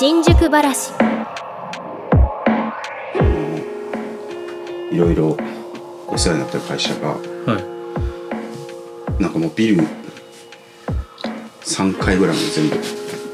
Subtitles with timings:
[0.00, 0.92] 新宿ばらし
[4.90, 5.36] いろいろ
[6.06, 7.18] お世話になってる会社がは
[9.18, 9.22] い。
[9.22, 9.86] なんかもうビル
[11.64, 12.76] 3階ぐらいまで全部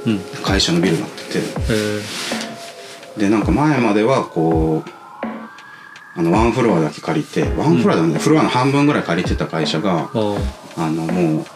[0.07, 0.19] うん。
[0.43, 1.39] 会社のビルになってて。
[1.71, 10.37] えでなんか前まではこうあのワンフロアだけ借りてワンフロアだね、フロアの半分ぐらい借りてた会社がー、
[10.79, 11.47] ああのもう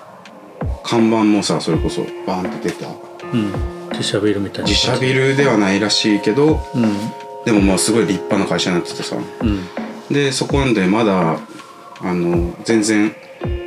[0.84, 2.92] 看板もさそれこそバーンって出たあ
[3.34, 4.68] うん自社ビルみたいな。
[4.68, 7.45] 自社ビルではないらしいけどうん。
[7.45, 9.17] でももうすごい立派な会社になっててさ。
[9.17, 10.14] うん。
[10.14, 11.39] でそこでまだ
[12.00, 13.14] あの全然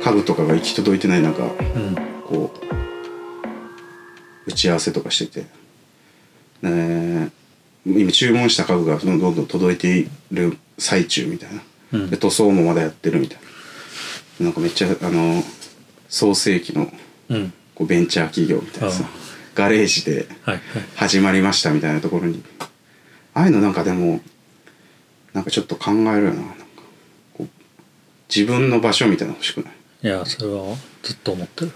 [0.02, 1.94] 家具とかが行き届いてない中うん。
[2.26, 5.44] こう打ち合わせとかして
[6.62, 7.30] て、ね、
[7.86, 12.10] 今注文した家具がどんどんどん届いている最中みたいな、うん。
[12.10, 13.38] で塗装もまだやってるみたい
[14.40, 14.46] な。
[14.46, 15.44] なんかめっちゃあの
[16.08, 16.92] 創世紀の
[17.28, 17.52] うん。
[17.76, 19.04] こうベンチャー企業みたいなさ。
[19.04, 20.26] あガレージで
[20.96, 22.42] 始まりましたみたいなところに。
[23.34, 24.20] ああいうのなんかでも
[25.32, 26.42] なんかちょっと考えるよな。
[26.42, 26.54] な
[28.34, 29.74] 自分の場所みたいなの欲しくない？
[30.02, 31.72] いやそれはずっと思ってる。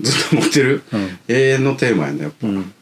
[0.00, 1.18] ずっと持ってる、うん。
[1.28, 2.72] 永遠のテーマやねやっぱ、うん。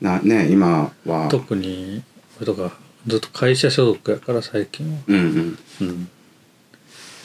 [0.00, 1.28] なね今は。
[1.30, 2.02] 特に
[2.36, 2.72] 俺とか
[3.06, 4.98] ずっと会社所属やから最近は。
[5.06, 5.58] うんうん。
[5.80, 6.08] うん。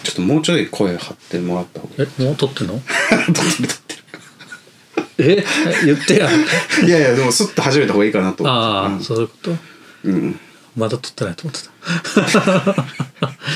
[0.03, 2.09] ちょっともうちょい声張ってもらった方がいい。
[2.19, 2.73] えもう撮ってんの？
[2.79, 2.83] 撮っ
[3.25, 3.84] てる撮って
[5.17, 5.43] え？
[5.85, 6.29] 言ってや。
[6.29, 8.59] るいやいやでもスッと始めた方がいいかなと思って。
[8.59, 9.03] ああ、うん。
[9.03, 9.57] そういうこと？
[10.05, 10.39] うん。
[10.75, 12.85] まだ撮ってないと思ってた。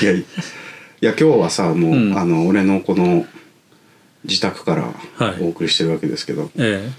[0.02, 0.24] いやい
[1.00, 2.18] や今日はさもう、うん。
[2.18, 3.26] あの俺のこの
[4.24, 5.42] 自宅からはい。
[5.42, 6.90] お送りしてるわけですけど、え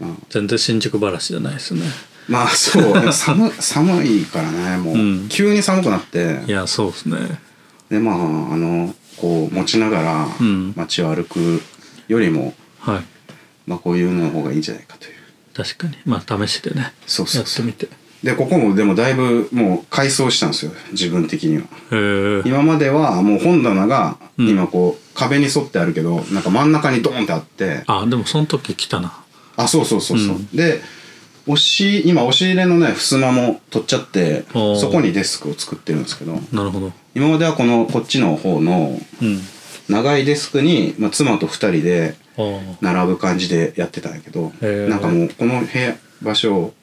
[0.00, 0.04] え。
[0.04, 0.14] まあ。
[0.30, 1.82] 全然新宿話じゃないですね。
[2.28, 2.94] まあそう。
[3.12, 5.26] 寒寒いからねもう、うん。
[5.28, 6.40] 急に寒くなって。
[6.46, 7.16] いやそうですね。
[7.90, 8.18] でまああ
[8.56, 10.72] のこう持ちながらうん。
[10.76, 11.62] 街を歩く
[12.08, 13.04] よりも、はい
[13.66, 15.12] まあ、こういうのの方がいいんじゃないかという。
[15.54, 15.96] 確かに。
[16.06, 16.92] まあ試しでね。
[17.06, 17.66] そうそうそう。
[17.66, 18.00] やってみて。
[18.22, 20.72] でここもでもだいぶもう改装したんですよ。
[20.92, 22.42] 自分的には。
[22.44, 24.48] 今まではもう本棚がうん。
[24.48, 27.82] 今こう壁に沿ってあるけどなんか真ん中にドーンってあって。
[27.86, 29.22] あでもその時来たな。
[29.56, 30.46] あそうそうそうそう、うん。
[30.48, 30.80] で
[31.46, 36.38] 押し今押し入れのね襖も取っちゃってそこにデスクを作ってるんですけど。
[36.52, 36.92] なるほど。
[37.14, 39.40] 今まではこのこっちの方のうん
[39.90, 42.14] 長いデスクに、まあ、妻と2人で
[42.80, 44.52] 並ぶ感じでやってたんやけど
[44.88, 46.74] なんかもうこの部屋場所を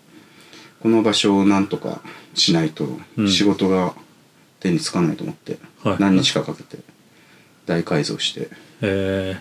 [0.81, 2.01] この場所をなんとか
[2.33, 2.87] しないと
[3.17, 3.29] うん。
[3.29, 3.93] 仕事が
[4.59, 5.97] 手につかないと思って、はい。
[5.99, 6.77] 何日かかけて
[7.65, 8.49] 大改造して。
[8.81, 9.39] え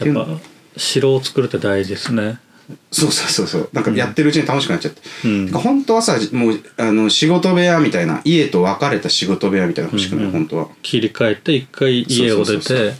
[0.00, 0.04] え。
[0.04, 0.40] やっぱ
[0.76, 2.38] 城を作るって大事ですね
[2.90, 3.70] そうそうそうそう。
[3.72, 5.48] なんかやってるうちに楽しくなっちゃって、うん。
[5.52, 10.30] 本当はさもうあの仕事部屋みたいな家と分かれた仕事部屋みたいなの欲しくない、うん。
[10.30, 10.68] うん本当は。
[10.82, 12.94] 切り替えて一回家を出て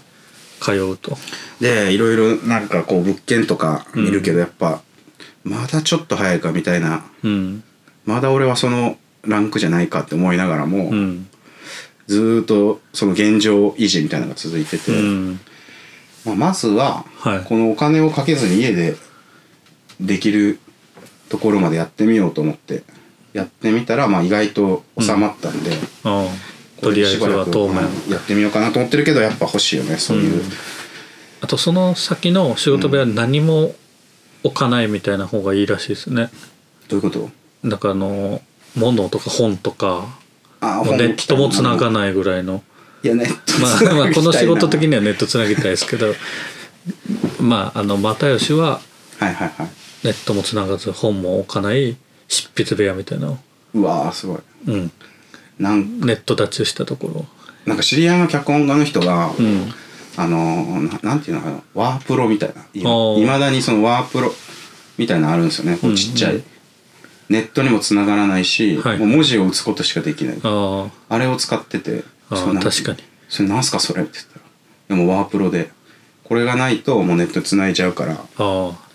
[0.61, 1.19] 通うと。
[1.61, 4.83] でいろいろなんかこう物件とか見るけど、やっぱ
[5.43, 7.05] まだちょっと早いかみたいな。
[7.23, 7.63] うん。
[8.05, 11.29] まだ俺はそのランクじゃないかって思いながらも、うん。
[12.07, 15.41] ずーっとその現状維持みたいなのが続いてて、うん。
[16.25, 17.45] まあ、まずははい。
[17.45, 18.97] このお金をかけずに家で
[20.01, 20.59] できる
[21.29, 22.83] ところまでやってみようと思って
[23.33, 25.71] やってみたらまあ意外と収まったんで、
[26.05, 26.25] ああ
[26.77, 27.79] ことれりあえずは当面。
[27.79, 30.51] うんやってみようかなと思ってるけどやっぱ欲しいよねそういう、うん
[31.39, 33.75] あとその先の仕事部屋に何も
[34.43, 36.31] 置かないみたいな方がいいらしいですね。
[36.89, 37.31] どういうこと？
[37.69, 38.41] だからあの
[38.75, 40.07] 物とか本とか
[40.61, 42.63] あもうネットもつながいないぐらいの。
[43.03, 44.05] いやネットまあ、つなぎたいな。
[44.07, 46.15] まあこの仕事的にはネットつなぎたいですけど
[47.39, 48.81] まああの又吉は
[49.19, 49.69] はいはいはい
[50.07, 51.97] ネットもつながず本も置かない
[52.29, 53.39] 執筆部屋みたいな。
[53.75, 54.39] うわーすごい。
[54.69, 54.93] うん、
[55.59, 57.27] なんネット立ちしたところ。
[57.67, 59.73] なんか知り合いの脚本家の人が、うん。
[60.19, 62.63] あのななんていうのかなワープロみたいな。
[62.73, 63.27] いー。
[63.27, 64.33] まだにそのワープロ
[64.97, 65.77] みたいなのあるんですよね。
[65.77, 66.45] こうちっちゃい、うんう
[67.29, 68.99] ネットにもつながらないし、はい。
[68.99, 70.39] もう文字を打つことしかできない。
[70.43, 72.99] ああれを使っててあそれなん確かに。
[73.29, 74.45] それなんすかそれって言ったら
[74.89, 75.71] でもワープロで
[76.25, 78.86] これがないともうネットにつないじゃうからああ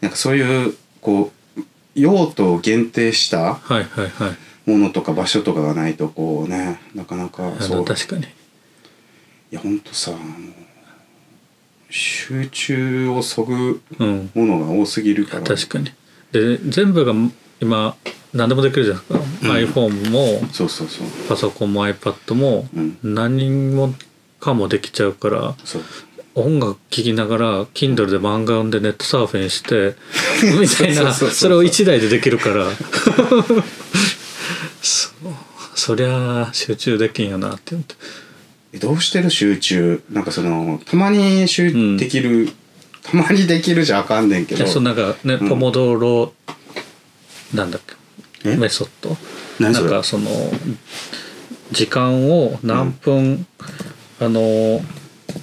[0.00, 1.60] なんかそういうこう
[1.94, 3.60] 用途を限定した
[4.66, 7.76] ものとか場所とかがないとこうねなかなかあそう。
[7.78, 8.22] の確かに。
[8.24, 8.26] い
[9.50, 10.12] やほんとさ
[11.90, 14.30] 集中をそぐうん。
[14.34, 15.42] ものが多すぎるから。
[15.42, 15.90] 確かに。
[16.32, 17.14] で全部が
[17.60, 17.96] 今
[18.34, 19.00] 何でもできるじゃな
[19.58, 21.06] いですか、iPhone もそうそうそう。
[21.28, 22.98] パソコンも iPad もうん。
[23.02, 23.94] 何も
[24.38, 25.82] かもできちゃうからそう
[26.40, 29.94] 音楽聴きながら Kindle で漫画読んでネットサーフィンして
[30.60, 32.66] みたいなそれを1台でできるから。
[34.82, 35.12] そう。
[35.74, 37.94] そりゃ集中できんよなって思って。
[38.72, 40.02] えどうしてる集中？
[40.10, 42.50] なんかそのたまに集できる、
[43.02, 44.66] たまにできるじゃあかんねんけど。
[44.66, 45.48] そうなんかね、うん。
[45.48, 46.34] ポモドーロ
[47.54, 47.82] なんだっ
[48.44, 48.52] え？
[48.52, 49.16] けメソッド？
[49.58, 50.30] なんかその
[51.72, 53.46] 時間を何分、
[54.20, 54.84] あの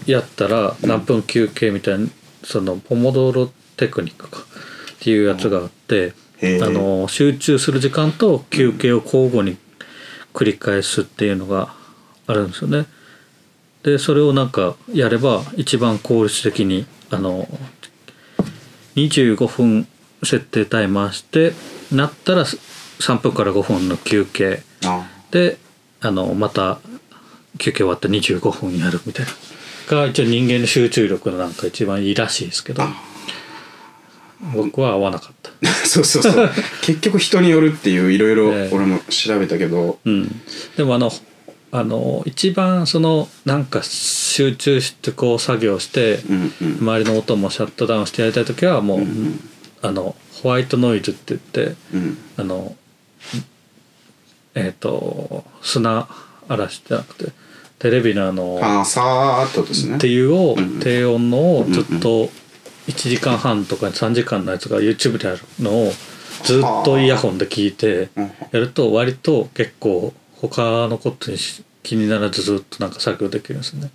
[0.05, 2.07] やったら何分休憩みたいな
[2.43, 4.43] そのポモドーロテクニックかっ
[4.99, 9.57] ていうやつがあって、あの集中する時間と休憩を交互に
[10.33, 11.73] 繰り返すっていうのが
[12.27, 12.85] あるんですよね。
[13.83, 17.47] でそれをなんかやれば一番効率的にあの
[18.95, 19.87] 25分
[20.23, 21.53] 設定タイマーして
[21.91, 24.63] なったら3分から5分の休憩。
[24.85, 25.07] あ。
[25.31, 25.57] で
[26.01, 26.79] あのまた
[27.57, 29.31] 休憩終わって25分やるみたいな
[29.87, 32.83] が一応人間の集中力のなんか一番いいらしいですけど
[34.53, 35.51] 僕は合わなかった。
[35.85, 36.49] そうそうそう。
[36.83, 38.75] 結局人によるっていういろいろええ。
[38.75, 40.41] 俺も調べたけど、うん、
[40.77, 41.11] でもあの
[41.71, 46.77] あの一番そのなんか集中してこう作業してうんうん。
[46.81, 49.39] 周りの音もシャットダウンしてやりたい時はもう、ん
[49.81, 52.17] あのホワイトノイズって言ってうん。
[52.37, 52.75] あの
[54.53, 56.07] えっ、と砂
[56.47, 57.31] 嵐じゃなくて
[57.79, 59.97] テレビのあのああさーっとですね。
[59.97, 62.29] っていうをうん低音のをずっと
[62.87, 65.91] 1時間半とか3時間のやつが YouTube であるのを
[66.43, 73.91] ずっとイヤホンで聞いてうんやると割と結構他のことにし気にならずずっとなんか作業できるんですね。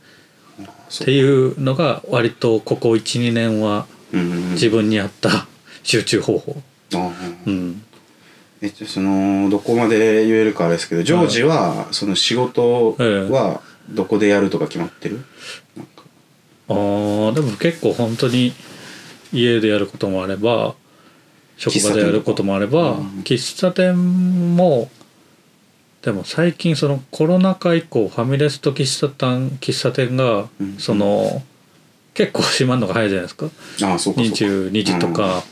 [0.88, 1.05] そう。
[1.05, 4.50] っていうのが割とここ12年はうんうんうん。
[4.53, 5.47] 自分に合った
[5.83, 6.62] 集中方法。
[7.47, 7.83] うん、
[8.61, 13.61] えっとそのどこまで言えるかあれですけどジョージはその仕事は
[13.91, 15.25] どこでやるとか決まってる？
[16.69, 18.53] あーでも結構本当に
[19.33, 20.75] 家でやることもあれば
[21.57, 24.89] 職場でやることもあればうん喫茶店も
[26.03, 31.43] でも最近そのコロナ禍以降ファミレスと喫茶店喫茶店がうんその
[32.15, 33.47] 結構閉まるのが早いじゃないですか。
[33.87, 34.35] ああそうかそうか。
[34.45, 35.43] 22時とか。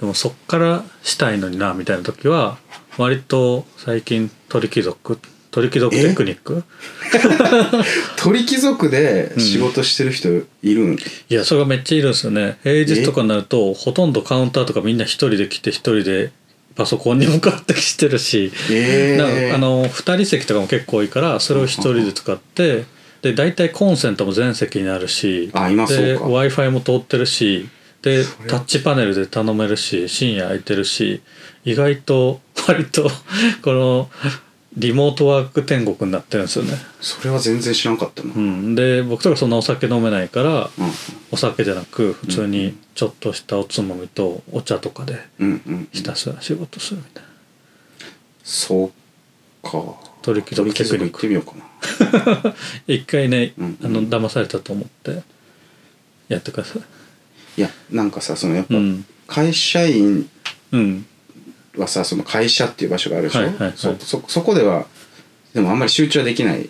[0.00, 2.56] でもそっからしたいのになみたいな時は
[2.96, 5.18] 割と最近鳥貴族
[5.50, 6.62] 鳥貴族テクニック？
[8.16, 10.28] 鳥貴族で仕事してる人
[10.62, 12.58] いるん、いやそれがめっちゃいるんですよね。
[12.62, 16.30] 平日とかになるとほとんどカウンターとかみんな一人で来て一人で
[16.74, 19.16] パソコンに向かってしてるし、ええ。
[19.16, 22.84] なんかあの2人席とかも結構多いからそれを一人で使って
[23.22, 27.68] で大体コンセントも全席になるし w i f i も通ってるし
[28.02, 31.20] でタッチパネルで頼めるし深夜空いてるし
[31.64, 33.10] 意外と割と
[33.62, 34.10] この
[34.76, 36.74] リモートワーク天国になってるんですよね。
[37.00, 38.72] それは全然知らんかったな、ううん。
[38.72, 40.90] ん、で僕とかそんなお酒飲めないからうん。
[41.30, 47.28] お酒じゃなく普通にちょっとしたおつまみとお茶とかでうんうんひたすら仕事するみたいな。
[48.44, 50.08] そうか。
[50.22, 51.52] 鳥貴族テクニックてみようか
[52.44, 52.54] な。
[52.86, 53.78] 一回ね、うん。
[53.82, 55.22] あの騙されたと思って
[56.28, 56.82] やってください。
[57.56, 59.04] いやなんかさそのやっぱうん。
[59.26, 60.28] 会社員
[60.72, 61.06] うん
[61.78, 63.72] はさその会社っていう場所があるでしょ、はいはいはい。
[63.76, 64.86] そそそこでは
[65.54, 66.68] でもあんまり集中はできない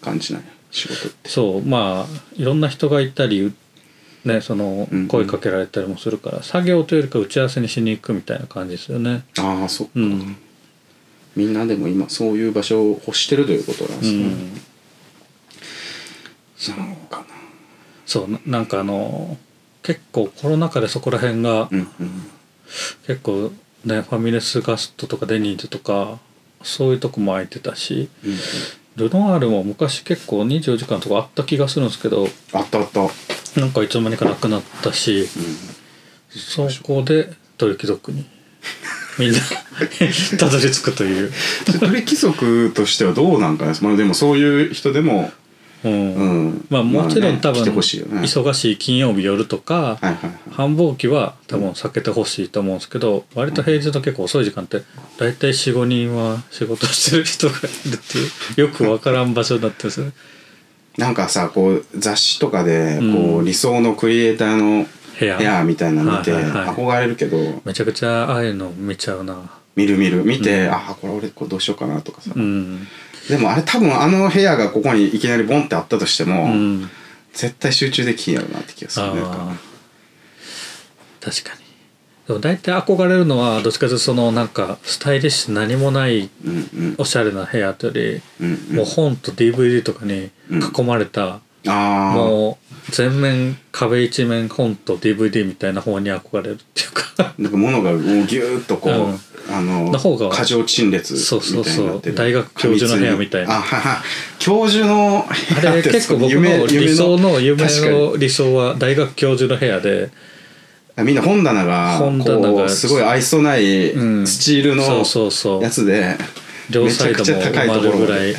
[0.00, 1.28] 感じなんや仕事って。
[1.28, 3.52] そうまあいろんな人がいたり
[4.24, 5.08] ねそのうんうん。
[5.08, 9.24] 声かけられたりもするから、作業というよりか打ち合わせにしに行くみたいな感じですよね。
[9.38, 10.36] ああそっか、うん。
[11.36, 14.10] みんなでも今そういう場所を欲してるということなんでう
[16.56, 16.86] すね、ん。
[16.86, 17.24] なんかな。
[18.04, 19.38] そうななんかあの
[19.82, 21.86] 結構コロナ禍でそこら辺がうんうん。
[23.06, 23.50] 結構
[23.84, 26.18] ねファミレスガストとかデニーズとか
[26.62, 28.38] そういうとこも空いてたしうんうん。
[28.96, 33.08] ルノアールも昔結構24時間とかあった気がするんですけどあったあった、うん、
[33.56, 35.26] なんかいつの間にかなくなったし
[36.28, 38.26] そこで鳥貴族に
[39.18, 39.38] みんな
[40.38, 41.32] たどり着くという、
[41.78, 45.32] 鳥貴族としてはどうなんかな、まあ、でもそういう人でも
[45.84, 46.14] うん。
[46.14, 46.66] うん。
[46.70, 49.98] まあもちろんね多分忙しい金曜日夜とか
[50.50, 54.82] 繁忙期は多分避けてほしいと思うんですけど割と平日の結構遅い時間って
[55.18, 60.12] 大体45人は仕事してる人がいるっていう よく分からん場所になってるんですよね。
[60.98, 64.86] なんかさこう雑誌とかでこう、うん理想のクリエイターの
[65.18, 65.64] 部屋。
[65.64, 69.50] みたいなの見て憧れるけどめちゃくちゃああいうの見ちゃうな。
[69.76, 70.24] 見る見る。
[70.24, 70.72] 見て、うん。
[70.72, 72.86] あこれ俺これどうしようかなとかさ、うん
[73.28, 76.90] でもあれ多分あの部屋がここにいきなりボンってあったとしても、うん。
[77.32, 79.20] 絶対集中できんやろなって気がするね
[81.20, 81.60] 確かに。
[82.26, 86.94] でも大体憧れるのはどっちかというとそのなんかスタイリッシュ何もないうんうん。
[86.98, 92.58] おしゃれな部屋というようんりもう本と DVD とかに囲まれた、ああも
[92.88, 97.34] う全面壁一面本と DVD みたいな方に憧れるっていうか。
[97.38, 99.18] なんか物がもうギューッとこう、うん
[99.52, 102.02] あのの方が過剰陳列そうそうそう。
[102.14, 103.56] 大学教授の部屋みたいな。
[103.56, 104.02] あはは。
[104.38, 110.10] 教授の部あれ屋って結構僕の理想の夢の理想は大学教授の部屋で。
[110.98, 114.26] みんな本棚が本棚がこうすごい愛想ないうん。
[114.26, 115.62] スチールのそうそうそう。
[115.62, 116.16] やつで
[116.70, 118.34] 両サイドも埋まるぐらい。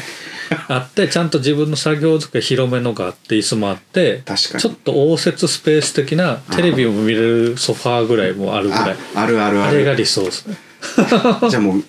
[0.67, 4.61] あってちゃんと自分の作業机広めのがあって椅子もあって確かに。
[4.61, 8.95] ちょっと応接スペース的なテレビを見れるソファーぐらいもあるぐらあい。
[9.15, 10.57] あるあるああれがる理想ですね
[11.49, 11.83] じゃあもう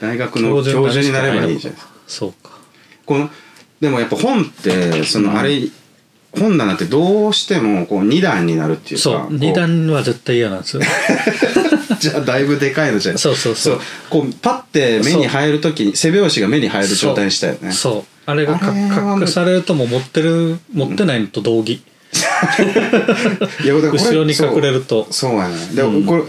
[0.00, 1.92] 大学の教授になればいいじゃないですか。
[2.06, 2.50] そうか。
[3.06, 3.30] この
[3.80, 5.68] でもやっぱ本ってそのあれ、
[6.32, 9.34] 本棚ってどうしてもこう2段になるっていうかそうこう。
[9.34, 10.82] 二段は絶対嫌なんですよ。
[12.00, 13.18] じゃあだいぶでかいのじゃない。
[13.18, 13.80] そうそうそう。
[14.10, 17.72] こうパッて目に入るときに背拍子が目に入る状態にしたよね。
[17.72, 18.30] そう。
[18.30, 21.82] あれが隠されるともう持ってる持ってないのと同義。
[23.64, 25.06] 後ろに隠れると。
[25.10, 25.56] そうやね。
[25.74, 26.04] でもうん。
[26.04, 26.22] これ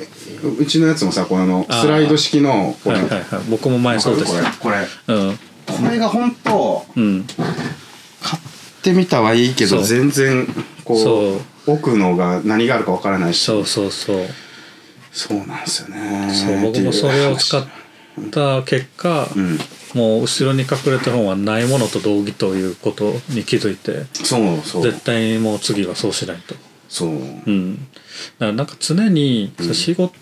[0.50, 3.44] うちのやつもさこのスライド式のこれはいはいはい。
[3.50, 4.32] 僕も前そうです。
[4.32, 5.16] これこれ。
[5.16, 5.40] うん。
[5.66, 7.26] これが本当うん。
[8.22, 10.48] 買ってみたはいいけど全然
[10.84, 11.36] こそう。
[11.38, 13.44] う奥のが何があるかわからないし。
[13.44, 14.26] そうそうそう。
[15.12, 16.32] そうなんですよね。
[16.34, 17.66] そう僕もそれを使っ
[18.32, 19.58] た結果、うん。
[19.94, 24.84] もう後ろに隠れた本はないものと同義ということに気づいてそうそう。
[24.84, 26.56] 絶対にもう次はそうしないと。
[26.90, 27.10] そう。
[27.10, 27.86] うん、だか
[28.40, 29.74] らなんか常にうん。
[29.74, 30.14] 仕事、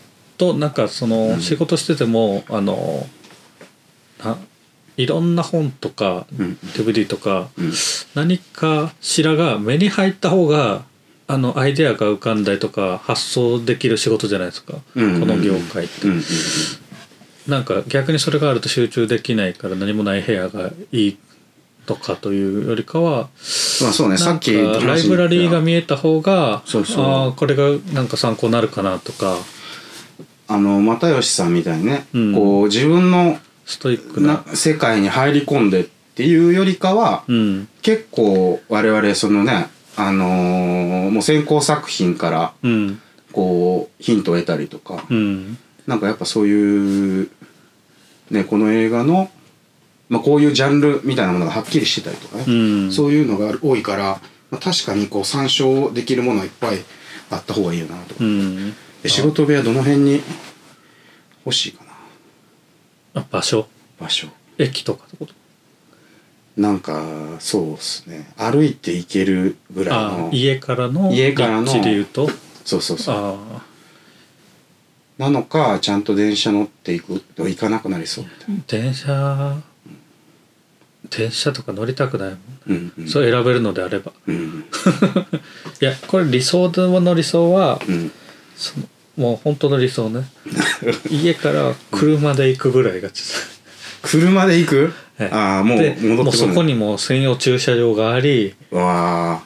[0.53, 1.41] なんかそのうん。
[1.41, 3.07] 仕事してても、あの
[4.23, 4.37] な
[4.97, 6.57] いろんな本とかうん。
[6.75, 7.73] DVD とかうん。
[8.15, 10.83] 何かしらが目に入った方が
[11.27, 15.19] あのアイデアが浮かんだりとか発想できる仕事じゃないですか、うん。
[15.19, 16.07] この業界って。
[17.47, 21.17] なんか逆にそれがあると集中できないから何もない部屋がいい
[21.85, 23.27] とかというよりかは
[23.81, 24.17] まあそうね。
[24.17, 27.05] さっきライブラリーが見えた方がそうそう。
[27.05, 29.37] ああこれがなんか参考になるかなとか
[30.53, 32.36] あの又吉さんみたいにね、うん。
[32.36, 34.43] こう自分のストイックな。
[34.45, 37.67] な世界に入り込んでっていうよりかは、うん。
[37.81, 43.01] 結構我々そのねあのーもう先行作品からうん。
[43.31, 45.57] こうヒントを得たりとか、うん。
[45.88, 47.29] なんかやっぱそういう
[48.29, 49.31] ねこの映画の、
[50.10, 52.51] まあ、こういうジャンルみたいなものがはっきりしてたりとかね、う
[52.89, 52.91] ん。
[52.91, 56.86] そういうのが多いから、まあ、確かにこう参照できるものはいっぱい
[57.31, 58.13] あった方がいいよなと。
[58.13, 60.22] か、うんで仕事部屋どの辺に
[61.45, 61.83] 欲しいか
[63.13, 63.22] な？
[63.22, 63.67] あ場所？
[64.00, 64.27] 場所。
[64.57, 65.33] 駅とかってこと？
[66.55, 67.03] なんか
[67.39, 68.31] そうですね。
[68.38, 71.65] 歩いて行けるぐらいあの家からの家からの。
[71.74, 72.29] で言うと？
[72.63, 73.15] そうそうそう。
[73.15, 73.62] あ
[75.17, 77.19] なのかちゃんと電車乗っていく？
[77.19, 78.89] と行かなくなりそうみたいな。
[78.89, 79.62] あ電車
[81.10, 83.07] 電車とか乗りたくないもん、うんうん。
[83.10, 84.13] そう選べるのであれば。
[84.27, 84.63] うん
[85.81, 88.12] いやこれ理想の理想はうん。
[88.55, 90.25] そのもう本当の理想ね。
[91.10, 93.24] 家から車で行くぐらいがち
[94.01, 96.34] 車で行く、はいああもう戻ってこない。
[96.34, 98.55] そこにもう専用駐車場があり。
[98.72, 99.43] わあ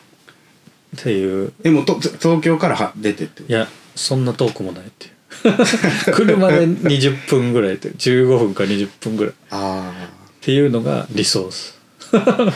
[0.95, 1.51] っていう。
[1.61, 5.13] でもと東京からは出てっていやそんな遠くもないっていう。
[6.13, 9.33] 車で20分ぐらいで15分か20分ぐらい。
[9.33, 9.91] っあ
[10.41, 11.77] ていうのが理想です。
[12.13, 12.53] あ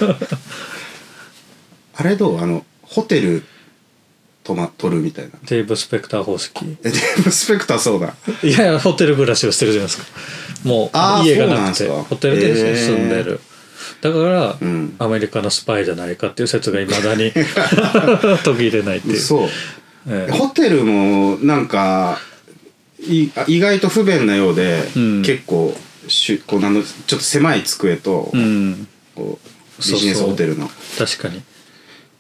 [1.96, 2.41] あれどう？
[2.41, 3.44] あのホテル
[4.43, 5.31] 泊ま取るみたいな。
[5.48, 6.77] デーブ・スペクター方式。
[6.83, 8.15] えデーブ・スペクターそうだ。
[8.43, 10.05] いやいやホテル暮らしをしてるじゃないですか。
[10.63, 11.88] もう家がなくて。
[11.88, 13.39] ホテルで住んでる、
[14.01, 14.95] だから、うん。
[15.00, 17.31] アメリカのスパイじゃないかっていう説がいまだに
[18.43, 19.19] 途切れないっていう。
[19.19, 19.50] そう
[20.07, 20.31] ええ。
[20.31, 22.19] ホテルもなんか
[23.00, 25.21] い意外と不便なようで、うん。
[25.21, 28.88] 結構しゅこうなんのちょっと狭い机と、うん。
[29.15, 30.69] こうビジネスホテルの。
[30.98, 31.41] 確かに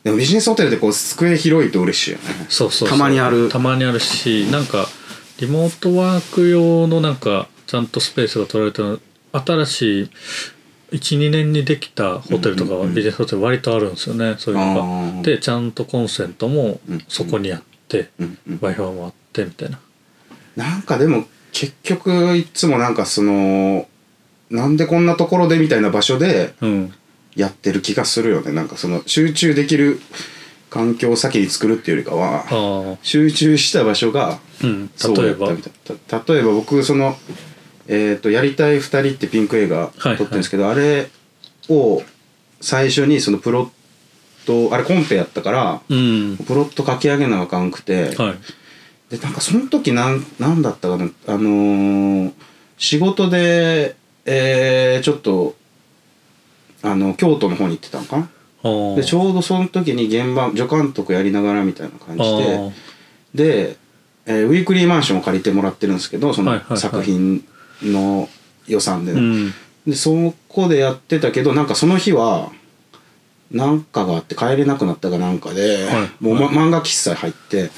[0.03, 2.23] でもビジネスホテルでこう机広いと嬉しいよね。
[2.49, 2.97] そうそうそう。
[2.97, 3.49] たまにある。
[3.49, 4.87] たまにあるしなんか
[5.39, 8.99] リモートワーク用のなんかちゃんとスペースが取られた
[9.45, 10.09] 新しい
[10.91, 14.35] 12年にできたホテルとかはビジネスホテル割とあるんですよね。
[14.39, 15.21] そういうのあがー。
[15.21, 19.79] でちゃんとコンセントもうんそこにあって w i f i もあってみたいな。
[20.55, 23.87] なんかでも結局いつもなんかその
[24.49, 26.93] なんでこんなところでみたいな場所でうん
[27.35, 28.51] やってる気がするよね。
[28.51, 29.99] なんかその集中できる
[30.69, 35.97] 環境を先に作るっていうよりかは集中した場所がうんそう例えばやったみたい。
[36.21, 37.15] た例えば僕その
[37.87, 40.15] えっ、と「やりたい2人」ってピンク映画撮はい。
[40.15, 41.09] ってるんですけど、あれ
[41.69, 42.01] を
[42.61, 43.69] 最初にそのプロッ
[44.69, 46.37] トあれコンペやったからうん。
[46.37, 48.35] プロット書き上げなあかんくて、はい。
[49.09, 52.31] でなんかその時なんなんだったかなあのー
[52.77, 53.95] 仕事で、
[54.25, 55.50] えーちょっと
[56.83, 58.95] あの京都の方に行ってたのかな？
[58.95, 62.71] でちょうどその時に現場助監督やりながらみたいな感じであ
[63.33, 63.77] で、
[64.25, 66.77] えーウィークリーマンションを借りてもらってるんですけどそのはいはいはい。
[66.77, 67.43] 作品
[67.81, 68.29] の
[68.67, 69.53] 予算でね、あうん。
[69.87, 72.51] でそこでやってたけどなんかその日は
[73.49, 77.69] なんかがあって帰れなくなったかなんかで、はいもう、ま漫画喫茶入ってで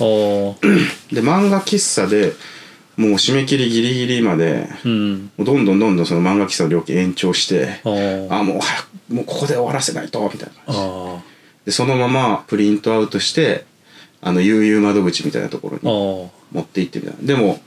[1.22, 2.34] 漫画喫茶で
[2.98, 5.32] もう締め切りギリギリまでうん。
[5.38, 8.34] もうどんどんどんどんその漫画喫茶の料金延長してあー。
[8.34, 10.82] あもう早くもうここで終わらせないとみたいな感じ。
[10.82, 11.24] あ
[11.66, 13.66] でそのままプリントアウトして
[14.22, 17.26] あの悠々窓口みたいなところーにあ持って行ってみたいな。
[17.26, 17.60] でも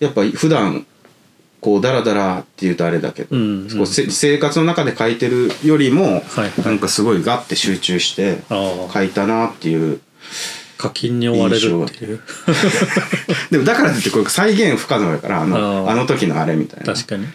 [0.00, 0.86] やっぱ普段
[1.60, 3.86] こうダラダラって言うとあれだけど、うんうん。
[3.86, 10.00] 生活の中で書いてるよりも、はいなんかすごいガッて集中してあ書いたなっていう
[10.76, 12.20] 課金に追われるっていう。
[13.50, 16.92] でもだからってこれ再現不可能やからあのあの時のあれみたいな。
[16.92, 17.26] 確かに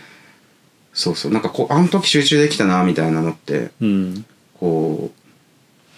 [0.99, 1.31] そうそう。
[1.31, 4.25] なんかこうあの時集中できたなみたいなのってうん。
[4.59, 5.11] こ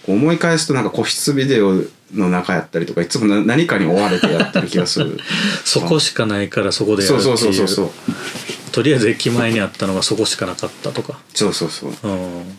[0.07, 1.73] う思い返すとなんか個室ビデオ
[2.13, 5.17] の中やったりとかいつもな何かに追われてやってる気がする。
[5.65, 8.71] そこしかないからそこでやるそうっていうそうそうそうそう。
[8.71, 11.19] とりあえず駅前にあったのがそこしかなかったとか。
[11.33, 11.91] そうそうそう。
[12.03, 12.57] うん。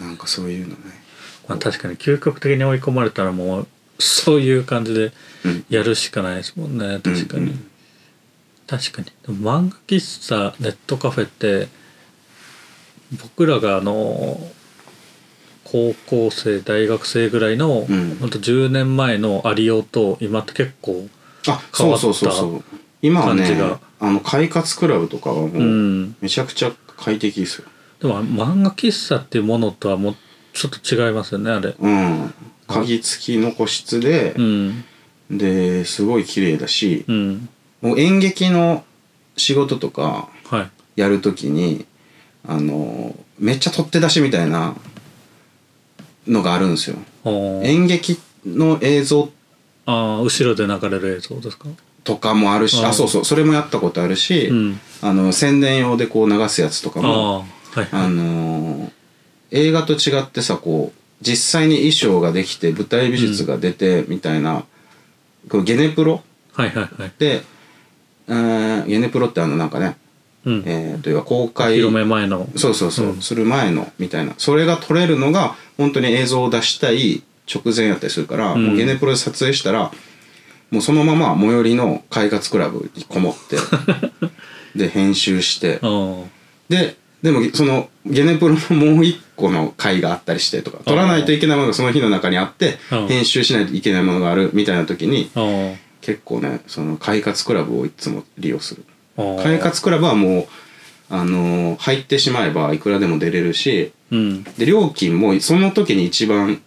[0.00, 0.76] なんかそういうのね。
[1.48, 3.66] まあ確かに究極的に追い込まれたらもう
[3.98, 5.12] そういう感じで
[5.44, 5.64] うん。
[5.68, 7.69] やるしかないですもんね確かに、うんうん
[8.70, 9.08] 確かに。
[9.26, 11.66] 漫画喫茶ネットカフェって
[13.20, 14.38] 僕らがあの
[15.64, 18.16] 高校生大学生ぐらいの、うん。
[18.20, 21.08] ほんと10年前のありようと今って結構
[21.48, 22.30] あ変わったそうそう。
[22.30, 22.64] そうそう
[23.02, 23.80] 今はね感じが。
[23.98, 26.16] あの快活クラブとかはもううん。
[26.20, 27.68] めちゃくちゃ快適ですよ。
[28.00, 30.16] でも漫画喫茶っていうものとはもう
[30.52, 31.74] ちょっと違いますよねあれ。
[31.76, 32.32] うん。
[32.68, 34.84] 鍵付きの個室でう、ん。
[35.28, 37.48] ですごい綺麗だしうん
[37.80, 38.84] もう演劇の
[39.36, 41.00] 仕事とかはい。
[41.00, 41.86] やるときに
[42.46, 44.74] あのめっちゃ取って出しみたいな
[46.26, 46.96] のがあるんですよ。
[47.62, 49.30] 演劇の映像
[49.86, 51.68] ああ後ろで流れる映像ですか？
[52.04, 54.80] とかもあるしあそうそうそれもやったことあるし、うん。
[55.02, 58.90] あの宣伝用でこう流すやつとかあもあはいあのー
[59.52, 64.64] 映画と違ってさこう実際に衣装ができて舞台美術が出てみたいな、
[65.48, 66.22] こうゲネプロ
[66.52, 67.12] はいはいはい。
[67.18, 67.42] で、
[68.30, 69.96] えーゲネプロってあのなんかね、
[70.44, 70.62] うん。
[70.66, 72.48] えーというか公開広め前の。
[72.56, 73.20] そうそうそう、うん。
[73.20, 74.34] する前のみたいな。
[74.38, 78.66] それが撮れるのが本当に映像を出したい直前やったりするから、うん。
[78.68, 79.92] もうゲネプロで撮影したら
[80.70, 83.56] もうそのまま最寄りの快活クラブにこもって
[84.76, 86.22] で編集してあ
[86.68, 93.08] ででもそのゲネプロのもう一個の回があったりしてとか撮らないといけないものがその日の中にあってうん。
[93.08, 95.28] 編集しないといけないものがあるみたいな時に
[96.00, 98.84] 結構ねその快活クラブをいつも利用する。
[99.42, 100.46] 快活クラブはもう
[101.10, 104.44] あのー入ってしまえばいくらでも出れるしうん。
[104.44, 106.60] で料金もその時に一番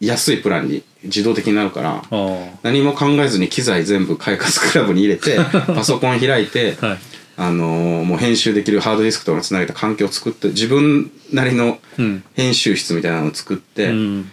[0.00, 5.38] 安いプランに自動的になるからあ何も考えずに機材全部快活クラブに入れて
[5.74, 6.98] パソコン開いてあはい
[7.36, 12.22] あのーもう編集できるハードディスクとかにつなげた環境を作って自分なりのうん。
[12.34, 14.32] 編集室みたいなのを作って、うん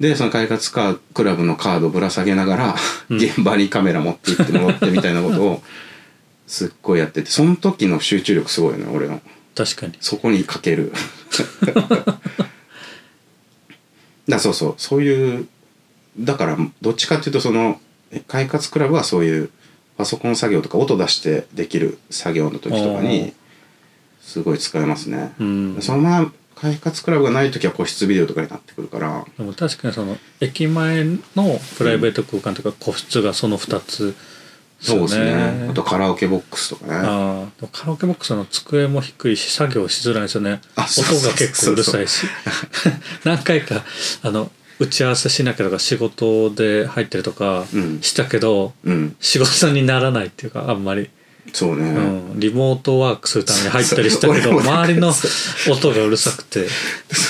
[0.00, 2.74] でその快活カークラブのカードをぶら下げながら、
[3.10, 3.18] うん。
[3.18, 5.62] 現場にカメラ持って行って戻ってみたいなことを
[6.46, 9.20] すっごいやっててその時の集中力すごいよね俺の。
[9.54, 9.92] 確かに。
[10.00, 10.92] そこにかける。
[14.26, 15.46] だそうそうそういう
[16.18, 19.50] だからどっちかっていうとそのえ快活クラブはそういう
[19.98, 23.34] パソコン作業とか音出してできる作業の時とかに
[24.20, 25.76] すごい使えますね、うん。
[25.80, 29.24] そのまま快活クラブがない時は個室ビデオとかになってくるから。
[29.38, 31.18] でも確かにその駅前の
[31.78, 34.14] プライベート空間とか個室がその2つ
[34.80, 35.68] そうですね。
[35.70, 36.94] あとカラオケボックスとかね。
[36.94, 40.60] ああカラオケボックスの机も低いし作業しづらいんですよね。
[40.76, 42.26] あそうそうそう音が結構うるさいし。
[43.24, 43.84] 何回か
[44.22, 47.98] あの打ち合わせしなきゃとか仕事で入ってるとかうん。
[48.00, 49.16] したけど、うん。
[49.20, 51.10] 仕事にならないっていうかあんまり、
[51.52, 55.12] そうね、うん、リモートワークするために入ったりしたけど周りの
[55.70, 56.66] 音がうるさくて。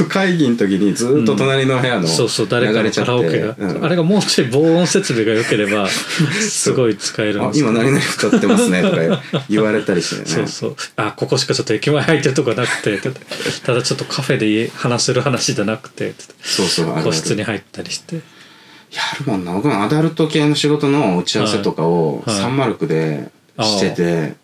[0.08, 3.84] 会議の時にずっと隣の部屋のそうそう誰かのカラオケが、うん。
[3.84, 5.88] あれがもうちょい防音設備が良ければ
[6.40, 7.70] すごい使えるんあですけど。
[7.70, 10.22] 今何々歌ってますねとか言われたりしてね。
[10.26, 10.76] そうそう。
[10.96, 13.00] あここしかちょっと駅前入ってるとこなくて。
[13.64, 16.14] ただちょっとカフェで話せる話じゃなくて。
[16.42, 18.16] そうそう個室に入ったりして。
[18.16, 19.52] やるもんな。
[19.52, 23.30] 僕もアダルト系の仕事の打ち合わせとかをサンマルクで
[23.62, 24.34] してて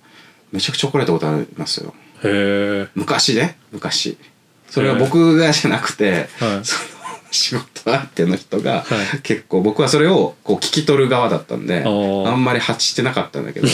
[0.53, 1.95] めちゃくちゃ怒られたことありますよ。
[2.25, 3.57] へえ昔ね。
[3.73, 4.17] 昔。
[4.69, 6.65] それは僕がじゃなくて、はい。
[6.65, 6.97] その
[7.31, 9.21] 仕事相手の人が、はい。
[9.23, 13.71] 結構僕はそれをこう聞き取る側だったんであんまり発してなかったんだけど い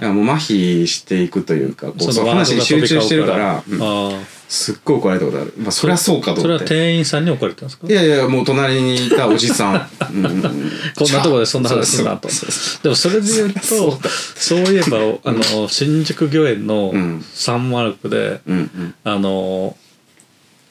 [0.00, 5.52] やもう麻痺していくというかこうその話に集中してるから、うんすっごい怒られたことある。
[5.58, 7.86] まあそりゃそうかとそれは思って店員さんに怒られたんですか？
[7.86, 10.22] いやいやもう隣にいたおじさん、 うん。
[10.22, 10.28] こ
[11.08, 12.28] んなとこでそんな話すんなと
[12.82, 13.60] でもそれで言うと
[14.36, 17.24] そういえばあの新宿御苑のうん。
[17.34, 18.40] サンマルクで
[19.04, 19.76] あの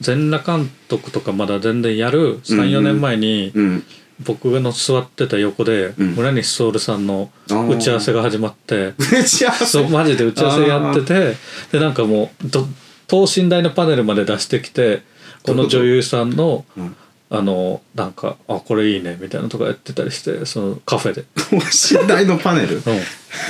[0.01, 3.83] 全裸監督とかまだ全然やる34年前にうん
[4.23, 6.07] 僕の座ってた横でうん。
[6.15, 8.93] 村西徹さんの打ち合わせが始まって。
[8.97, 9.65] 打ち合わせ？
[9.67, 11.35] そうマジで打ち合わせやってて
[11.71, 12.67] でなんかもうど
[13.07, 15.01] 等身大のパネルまで出してきて
[15.43, 16.95] この女優さんのうん。
[17.29, 21.25] あのなんか「あこれいいね」みたいなとかやってたりしてそのカフェで。
[21.35, 22.77] 等身大のパネル？
[22.77, 23.01] うん、い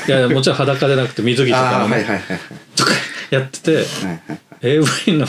[0.08, 2.22] やもちろん裸じゃなくて水着とあかのあはいはいはい
[2.76, 2.92] とか
[3.30, 5.28] やっててはいはい AV の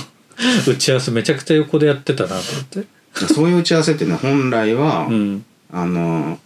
[0.67, 2.85] 打ち合わせめちゃくちゃ横でやってたなと思って。
[3.27, 5.45] そういう打ち合わせってね本来は、うん。
[5.71, 6.39] あの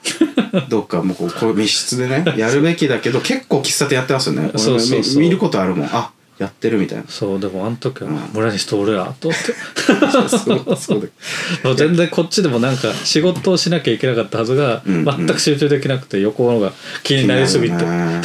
[0.69, 4.51] どっかもうこう密室でねやるべきだけど結構喫茶店やってますよね。
[4.53, 5.15] 俺 そうそうそう。
[5.21, 5.89] み見ることあるもん。
[5.93, 6.11] あ
[6.43, 7.05] やってるみたいな。
[7.09, 8.17] そうでもあの時はうん。
[8.35, 9.55] 村西徹やと思って。
[10.11, 10.97] そうそ
[11.71, 18.23] う 全然こっちでもなんか仕事をしなきゃいけなかったはずがうん全く集中できなくて横のが気になりすぎて、なるね。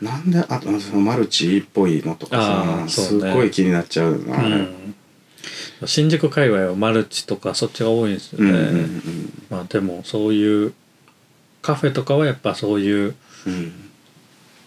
[0.00, 4.94] なんであとそのマルチっぽいのとかあさ、すっごい気になっちゃうな、うん、
[5.84, 10.72] 新宿界隈はマルチとかそっちが多いんですよね、うんうんまあでもそういう
[11.60, 13.14] カフェとかはやっぱそういう
[13.46, 13.89] うんうん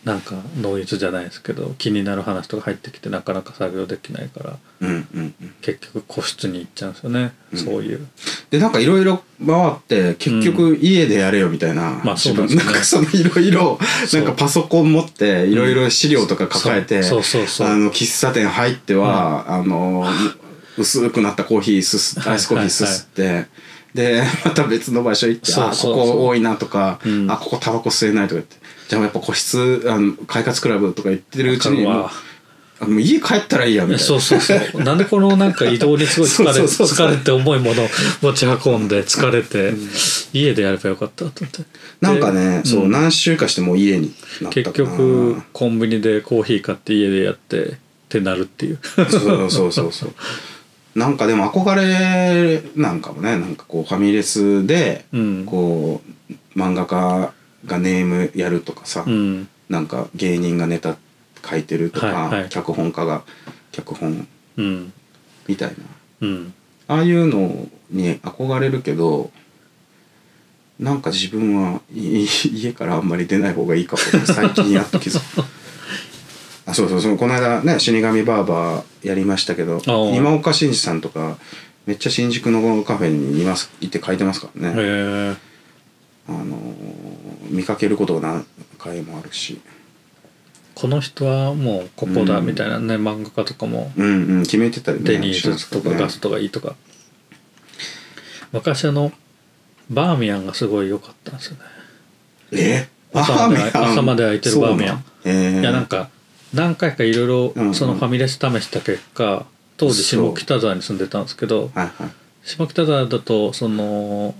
[0.03, 5.55] なんかノイズじゃないですけど気になる話とか入ってきてなかなか作業できないからうんうんうん。
[5.61, 7.59] 結局個室に行っちゃうんですよね、うん。
[7.59, 8.05] そういう。
[8.49, 12.65] でなんかいろいろ回って結局家でやれよみたいな、まあそうなんですよね。
[12.65, 13.79] なんかそのいろいろ
[14.13, 17.67] なんかパソコン持っていろいろ資料とか抱えて、そうそうそうそう。
[17.67, 20.05] あの喫茶店入っては、あの
[20.77, 23.45] 薄くなったコーヒーすすアイスコーヒーすすって、
[23.93, 25.93] でまた別の場所行ってそうそうそう。
[25.93, 27.31] あここ多いなとか、うん。
[27.31, 28.55] あここタバコ吸えないとか言って
[28.87, 32.11] じゃあやっぱ個室あの快活クラブとか言ってるうちにわかるわ。
[32.79, 34.03] あもう家帰ったらいいやみたいな。
[34.03, 34.83] そうそうそう。
[34.83, 37.87] なんでこのなんか移動にすごい疲れ疲れて重いものを
[38.21, 39.73] 持ち運んで疲れて、
[40.33, 41.63] 家でやればよかったと思って。
[42.01, 42.91] なんかね、でそううん。
[42.91, 44.13] 何週かしてもう家に
[44.51, 47.69] 結局コンビニでコーヒー買って家でやってっ
[48.09, 50.13] てなるっていうそうそうそうそう。
[50.95, 55.43] なんかでも憧れなんかもねなんかこうファミレスでうん。
[55.45, 57.33] こう漫画家
[57.65, 59.47] がネームやるとかさ、うん。
[59.69, 60.97] なんか芸人がネタ
[61.47, 62.49] 書いてるとか、はいはい。
[62.49, 63.23] 脚本家が
[63.71, 64.93] 脚本うん。
[65.47, 65.75] みたいな。
[66.21, 66.53] うん。
[66.87, 69.31] ああいうのに憧れるけど
[70.79, 74.01] なんか自分はい家からあんまり出ない方がいいかも。
[74.25, 75.45] 最近やっと気づく
[76.65, 79.81] あそうそうそうこの間ね死神バーバーやりましたけど
[80.15, 81.37] 今岡真司さんとか
[81.85, 85.37] めっちゃ新宿のカフェにいます行って書いてますからね、
[86.27, 86.92] あのー
[87.53, 88.45] 見かけることが何
[88.77, 89.61] 回もあるし。
[90.75, 93.91] この人はもうここだうんみたいなね、漫画家とかも。
[93.95, 96.75] うんうん決めてたりねデニーズとかねガストがいいとか。
[98.51, 99.11] 昔あの
[99.89, 101.61] バーミヤンがすごい良かったんですよね。
[102.51, 102.89] え？
[103.13, 105.05] 朝まで朝まで開いてるバーミヤン。
[105.25, 105.61] えー。
[105.61, 106.09] いやなんか
[106.53, 107.67] 何回かいろいうんうん。
[107.67, 109.45] ろそのファミレス試した結果
[109.77, 112.11] 当時下北沢に住んでたんですけどはいはい。
[112.43, 114.33] 下北沢だとその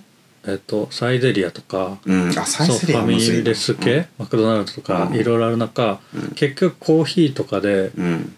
[0.46, 5.16] えっとサイゼリアとかうんあサイゼリアァミレス系マクドナルドとかうん。
[5.16, 6.28] いろいろある中うん。
[6.36, 8.36] 結局コーヒーとかでうん。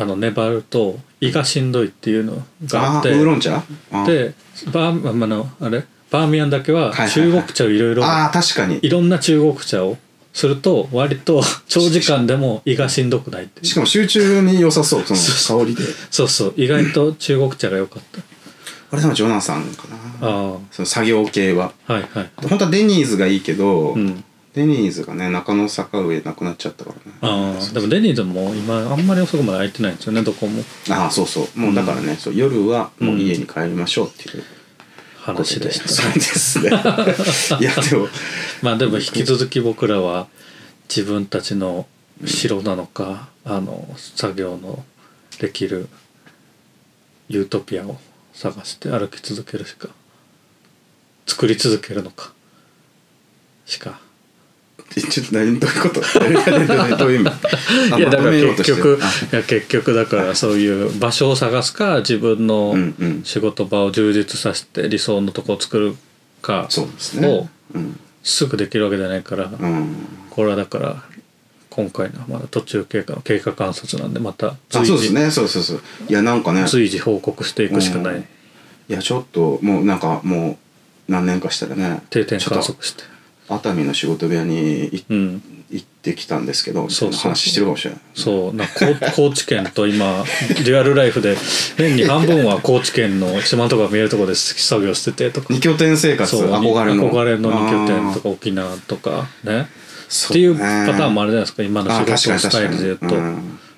[0.00, 3.64] あの粘ると胃がしんどいっていうのがあってウーロン茶？
[3.90, 4.32] あで
[4.72, 5.84] バーあのあれ？
[6.12, 8.78] バーミヤンだけは中国茶をいろいろあー確かに。
[8.80, 9.96] いろんな中国茶を
[10.32, 15.82] すると割と長時間でも胃がしんどくないしかも集中に良さそうその香りで。
[16.12, 16.54] そうそう。
[16.56, 18.20] 意外と中国茶が良かった
[18.90, 19.96] あれでもジョナサンかな。
[20.20, 21.72] あその作業系は。
[21.86, 22.30] あはいはい。
[22.48, 24.24] 本当はデニーズがいいけど、うん。
[24.54, 27.18] デニーズがね中野坂上なくなっちゃったからね。
[27.20, 31.60] ああでもデニーズも今あんまり遅くまで空いてないんですよねどこもああそうそう。
[31.60, 34.42] もうだからね、そう夜はもう家に帰りましょうっていう
[35.20, 35.88] 話でした。
[35.88, 36.70] そうですね。
[37.60, 38.08] いやでも。
[38.62, 40.26] まあでも引き続き僕らは
[40.88, 41.86] 自分たちの
[42.24, 44.82] 城なのかあの作業の
[45.38, 45.88] できる
[47.28, 47.98] ユートピアを
[48.38, 49.88] 探して歩き続けるしか
[51.26, 52.32] 作り続けるのか
[53.66, 54.00] しか。
[54.90, 56.00] ちょっと何どういうこと？
[56.96, 57.30] どういう意味？
[57.92, 59.36] あ いやだから結局あ。
[59.36, 62.74] いや結局だからそういう場所を探すか自分の
[63.24, 65.96] 仕事場を充実させて理想のとこを作る
[66.40, 66.68] か
[67.16, 69.96] をうん、すぐできるわけじゃないから、うん、
[70.30, 71.02] これはだから
[71.78, 75.30] 今回のまだ途中経過の経過観察なんでまたあ随時、そうですね。
[75.30, 75.80] そうそうそう。
[76.08, 76.66] いやなんかね。
[76.66, 78.24] 随時報告していくしかない、うん
[78.88, 83.04] いやちょっともうなんかもう何年かしたらね定点観測して。
[83.50, 85.42] 熱海の仕事部屋にいうん。
[85.70, 88.00] 行ってきたんですけどそそう話してるかもしれない。
[88.14, 90.24] そうな高 高知県と今
[90.64, 91.36] リアルライフで
[91.76, 95.48] 年に半分は高知県の島のとこが見えるところで作業しててとか。
[95.50, 97.10] 二拠点生活憧れの。
[97.10, 99.68] 憧れの二拠点とかか沖縄とかね。
[99.68, 101.62] そっていうパターンもあるじゃないですか。
[101.62, 103.06] 今の仕事のスタイルで言うと、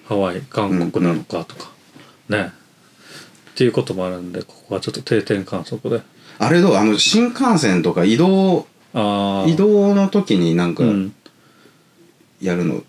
[0.06, 1.70] ハワイ韓国なのかとか、
[2.28, 2.52] ね。
[3.50, 6.02] っていうこともあるんでここはちょっと定点観測で。
[6.38, 6.74] あれどう？
[6.76, 11.14] あの新幹線とか移動移動の時になんかうん。
[12.40, 12.82] やるの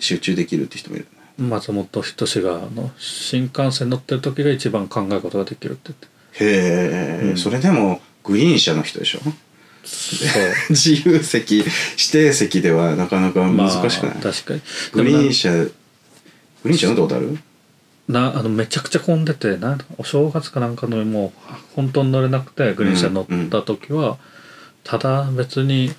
[0.00, 1.06] 集中できるって人もいる
[1.38, 6.08] 松本人志があの新幹線乗ってる時が一番考えることができるって言って。
[6.44, 7.36] へえ、うん。
[7.36, 9.20] それでもグリーン車の人でしょ？
[9.84, 11.68] 自由席指
[12.10, 14.60] 定席ではなかなか難しくない、まあ、確かに。
[14.92, 15.72] グリーン車グ
[16.64, 17.38] リーン車乗ったことある？
[18.08, 24.18] ななあのめちゃくちゃ混んでてなお正月かなんかのもう本当に乗れなくてグリーン車乗った時は、
[24.82, 25.90] ただ別に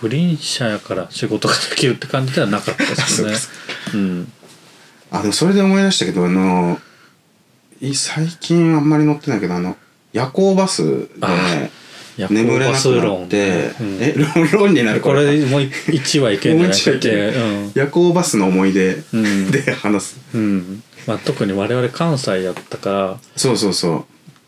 [0.00, 3.34] グリーン車やから仕事ができるって感じではなかったですよね。
[3.90, 4.32] そううん。
[5.10, 6.80] あでもそれで思い出したけどあの
[7.80, 9.76] い最近あんまり乗ってないけどあの
[10.12, 11.70] 夜行バスであ夜行
[12.18, 15.24] 眠れなくなって、うんえ論論になるこれ。
[15.46, 16.78] もう1話いけんじゃない？
[16.78, 17.32] かっもう一話いけて
[17.74, 19.50] 夜行バスの思い出うん。
[19.50, 24.04] で話す、うん、うんまあ、特に我々関西やったからそうそうそう。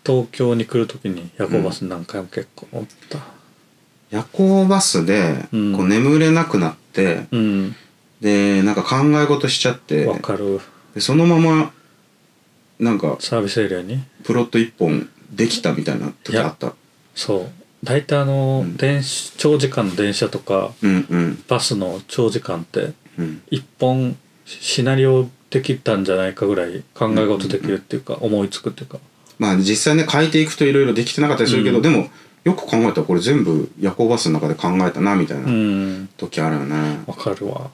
[0.06, 3.18] 東京に来る時に夜行バス何回も結構乗った。
[4.10, 7.76] 夜行バスでこう眠れなくなって、うん。
[8.20, 10.60] でなんか考え事しちゃってわ、かる。
[10.94, 11.72] でそのまま
[12.78, 14.04] なんかサービスエリアに？
[14.22, 16.74] プロット一本できたみたいな時あった
[17.14, 17.46] そう。
[17.84, 18.76] 大体あの、うん。
[18.76, 21.44] 電子長時間の電車とかうんうん。
[21.48, 23.42] バスの長時間ってうん。
[23.50, 28.98] 一本シナリオできたんじゃないかぐらい考え事できるっていうか、思いつくっていうか。
[29.38, 31.82] まあ実際ね変えていくといろいろできてなかったりするけど、うん。
[31.82, 32.08] でも
[32.44, 36.08] よく考えたらこれ全部夜行バスの中で考えたなみたいうなん。
[36.16, 37.70] 時あるよね、わかるわ。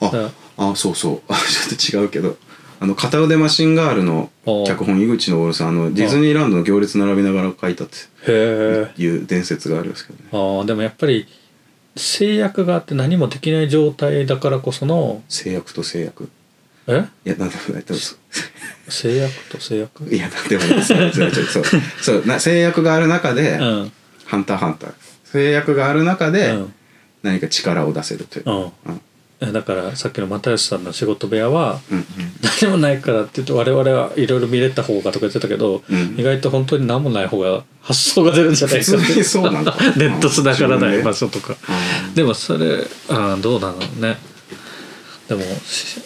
[0.00, 1.22] あだあそうそう。
[1.28, 1.34] あ
[1.78, 2.36] ちょっと違うけど
[2.80, 7.88] あの片腕マシンガールのお脚本井口昇さんあのディズニーランドの行列並びながら書いたっ
[8.24, 10.28] ていう伝説があるんですけどね。
[10.32, 11.26] あーでもやっぱり
[11.96, 16.28] 制約があって何もできない状態だからこその制約と制約。
[16.86, 17.04] え？
[17.24, 17.94] いやなんでもないと
[18.88, 20.04] 制約と制約？
[20.14, 21.64] いやなんでもないそうそう
[22.00, 22.26] そう。
[22.26, 23.92] な制約がある中で、うん。
[24.26, 24.92] ハンターハンター。
[25.24, 26.72] 制約がある中でうん。
[27.22, 28.56] 何か力を出せるという、うん。
[28.56, 28.72] うん。
[28.86, 29.00] え
[29.52, 32.04] だからさっきの又吉さんの仕事部屋はうん
[32.62, 36.14] 何もないからって言うと我々はいろいろ見れた方がとか言ってたけど、うん。
[36.18, 38.98] 意外と本当に何もない方が発想が出るんじゃないかって。
[39.06, 41.56] ネット繋がらない場所所とか。
[41.68, 44.16] あでもそれあーどうなのね。
[45.28, 46.00] でもし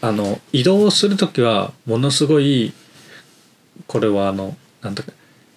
[0.00, 2.72] あの移動する時はものすごい
[3.86, 5.12] これはあのなんだか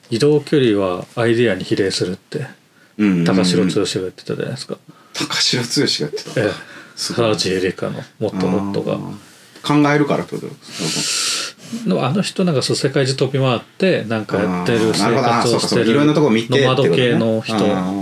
[0.09, 2.47] 移動距離はアイデアに比例するって。
[2.97, 4.75] うん高城剛が言ってたじゃないですか、
[5.13, 6.41] 高城剛がやってた。
[6.41, 6.76] ええ
[7.15, 8.97] 原地エリカのもっともっとが
[9.63, 11.89] 考えるからってこと？
[11.89, 16.13] のあの人なんかそう世界中飛び回ってなんかやってる生活をしてるノ
[16.67, 17.57] マド系の人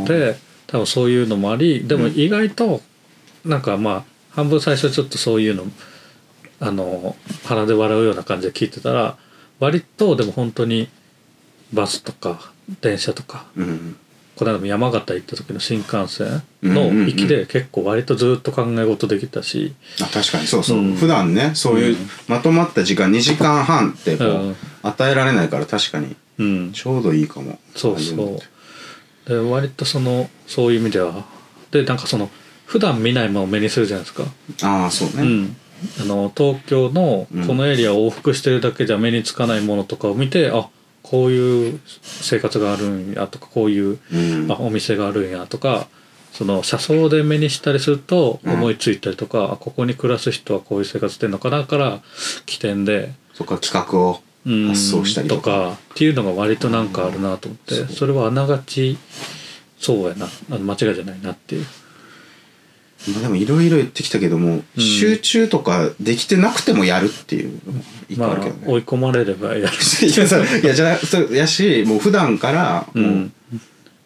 [0.05, 2.81] で多分そういうのもありでも意外と
[3.43, 5.63] なんかまあ半分最初ちょっとそういうの
[6.59, 9.17] あの鼻で笑うような感じで聞いてたら
[9.59, 10.87] 割とでも本当に
[11.73, 13.97] バスとか電車とかうん
[14.35, 16.99] この間も山形行った時の新幹線うんうんうん。
[17.03, 20.95] の行きで結構割とずっと考え事できたし、あ確かにそうそう、うん。
[20.95, 24.55] 普段ねそういううんまとまった時間2時間半ってこう、うん。
[24.83, 26.15] 与えられないから確かに。
[26.37, 27.59] うん、ちょうどいいかも。
[27.75, 28.41] そうそ
[29.25, 29.29] う。
[29.29, 31.25] で割とそのそういう意味では。
[31.71, 32.29] でなんかその
[32.65, 34.23] 普段見ないものを目にするじゃないですか、
[34.63, 35.57] ああそうね、うん、
[36.01, 37.47] あの東京のうん。
[37.47, 40.67] このエリアを往復してるだけじゃ目につかないものとかを見て、あ
[41.07, 44.51] こういう生活があるんやとかこういう、うん。
[44.51, 45.87] あお店があるんやとか
[46.33, 48.53] その車窓で目にしたりするとうん。
[48.53, 52.01] 思いついたりとか、あここに暮らす人はこういう生活してんのかなから
[52.47, 53.13] 起点で。
[53.33, 54.67] そっか企画をうん。
[54.69, 55.73] 発想したりとか。
[55.73, 58.97] っていうのが割となんかあるなと思ってそれはあながち
[59.79, 60.25] そうやな。
[60.49, 61.65] あの間違いじゃないなっていう
[63.11, 64.81] まあでもいろいろ言ってきたけども、うん。
[64.81, 69.61] 集中とかできてなくてもやるっていうのも一個まああるけどね、追い込まれればやる。
[69.65, 73.31] いやそういやじゃなそうやしもう普段からもう、うん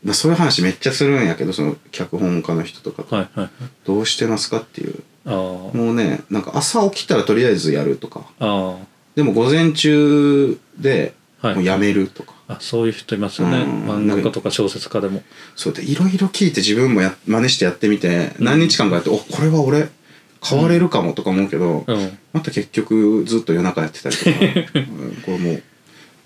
[0.03, 3.49] まあそういう話めっちゃするんやけどその脚本家の人とかと、はいはいはい。
[3.85, 4.95] どうしてますかっていう。
[5.25, 8.25] もうねなんか朝起きたらとりあえずやるとか。
[8.39, 8.77] あ
[9.15, 13.59] でも午前中ではいもうやめるとか、ーあそういう人いますよね。
[13.59, 13.87] うん。
[13.87, 15.21] 漫画家とか小説家でも。
[15.55, 19.87] そうでいろいろ聞いて自分もや真似してやってみて何日間かやって、おこれは俺
[20.43, 22.17] 変われるかもとか思うけど、うん。
[22.33, 24.31] また結局ずっと夜中やってたりとか、
[24.73, 25.63] う んこれもう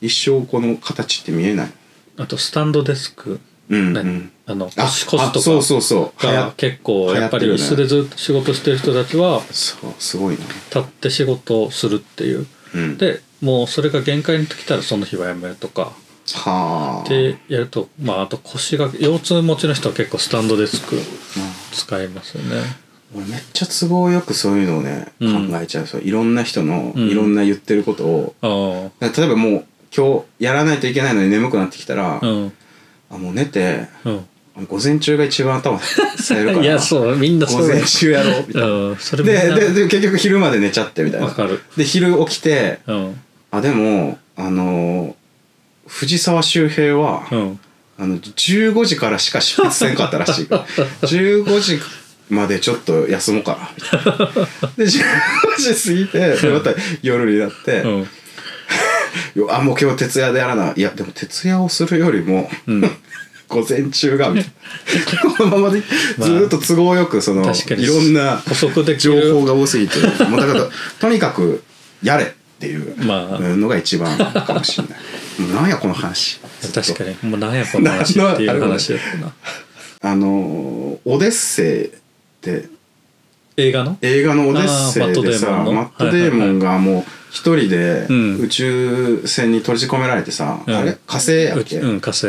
[0.01, 1.71] 一生この形って見えない。
[2.17, 4.31] あとスタンドデスクうん、ねうん。
[4.45, 6.25] あのあ腰腰とあそうかそうそう。
[6.25, 10.41] が結構やっぱり椅子でずっと仕事してる人たちはそうすごいな。
[10.41, 12.47] 立って仕事をするっていう。
[12.75, 15.91] うん、でもうそれが限界に来たらその日はやめるとか
[16.31, 17.09] はあ。
[17.09, 20.97] でやるとまああと腰が腰痛持ちの人は結構スタンドデスク
[21.71, 22.61] 使いますよね。
[23.15, 25.51] 俺めっちゃ都合よくそういうのをね、うん。
[25.51, 25.87] 考えちゃう。
[25.87, 27.09] そういろんな人のうん。
[27.09, 32.51] いろんな言ってることを、あ例えばもう今日やらないといけないのに眠くなってきたら、あも
[33.29, 34.25] う寝てうん。
[34.67, 35.79] 午前中が一番頭
[36.15, 39.55] 使えるからいやそうみんなそ午前中やろうみたいな。
[39.55, 41.27] ででで結局昼まで寝ちゃってみたいな。
[41.27, 41.59] わかる。
[41.75, 43.19] で昼起きてうん。
[43.51, 45.22] あでもあのー
[45.87, 47.59] 藤沢周平は、うん。
[47.97, 50.45] あの15時からしか出発せんかったらしい。
[50.47, 50.65] から
[51.07, 51.79] 15時
[52.29, 53.69] までちょっと休もうかな。
[53.75, 54.15] みたいな
[54.77, 54.87] で15
[55.57, 58.07] 時過ぎてまた夜になって、うん。
[59.35, 60.71] よ あもう今日徹夜でやらな。
[60.71, 62.81] いいやでも徹夜をするよりも、うん。
[63.47, 64.53] 午前中がみたい
[65.23, 65.29] な。
[65.37, 67.83] このままでずーっと都合よくその、確かに。
[67.83, 68.41] いろんな
[68.97, 69.33] 情る。
[69.33, 70.67] 報が多すぎてもうだから
[70.99, 71.63] とにかく
[72.01, 72.27] やれっ
[72.59, 73.39] ていうまあ。
[73.39, 74.93] のが一番かもしれない。
[74.93, 74.99] もう
[75.39, 76.39] なんやこの話。
[76.73, 77.29] 確かに。
[77.29, 79.33] もうなんやこの話っていう話だったな。
[80.05, 81.89] あの「オデッセイ」っ
[82.41, 82.67] て
[83.57, 83.97] 映画の？
[84.01, 88.39] 映画の「オデッセイ」でさマットデーモンがもう一人でうん。
[88.39, 90.75] 宇宙船に閉じ込められてさ、うん。
[90.75, 90.97] あれ？
[91.07, 92.27] 火星やっけ、うん火星。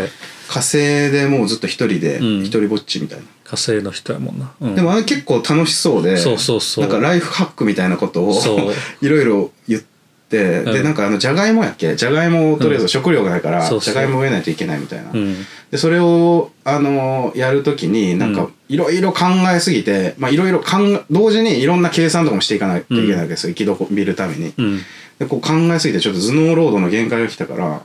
[0.49, 0.79] 火星
[1.11, 2.45] でもうずっと一人でうん。
[2.45, 6.87] 一人ぼっちみたいな、火星の人やもんな、うん、でもあれ結構楽しそうでそうそうそう。
[6.87, 9.94] なんかライフハックみたいなことを いろいろ言って、
[10.31, 10.85] でうん。
[10.85, 11.95] なんかあのじゃがいもやっけ？
[11.97, 15.37] じゃがいもをとりあえず食料がないからじゃがいもを植えないといけないみたいな、うん。
[15.71, 18.53] でそれをあのやるときになんかうん。
[18.69, 24.55] いろいろ考えすぎてまあいろいろ考え同時にいろんな計算とかもしていかないといけないわけですよ、生き延びるために。
[24.57, 24.79] うん。
[25.19, 27.83] でこう考えすぎてちょっと頭脳労働の限界が来たから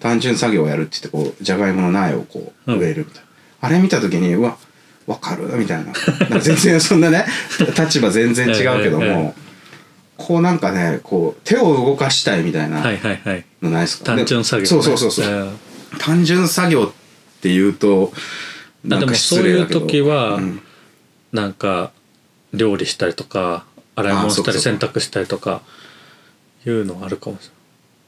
[0.00, 2.78] 単純作業をやるって言ってこうじゃがいもの苗をこううん。
[2.78, 3.28] 植えるみたいな、
[3.60, 4.56] あれ見た時にうわ
[5.06, 5.48] わかる？
[5.56, 5.92] みたいな。
[6.40, 7.24] 全然そんなね
[7.76, 9.34] 立場全然違うけども、
[10.22, 13.44] こうなんかねこう手を動かしたいみたいなはいはいはい。
[13.60, 15.58] のないですか、単純作業、ね、そうそうそうそう、ん。
[15.98, 18.12] 単純作業っていうと
[18.84, 20.62] なんかでもそういう失礼だけど時は、うん。
[21.32, 21.92] なんか
[22.52, 23.64] 料理したりとか
[23.96, 25.62] 洗い物したり洗濯したりとか
[26.66, 27.50] いうのあるかもし